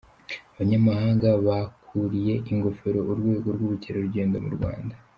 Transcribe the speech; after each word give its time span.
Abanyamahanga 0.53 1.27
bakuriye 1.47 2.33
ingofero 2.51 2.99
urwego 3.11 3.47
rw’ubukerarugendo 3.55 4.35
mu 4.45 4.51
Rwanda. 4.57 4.95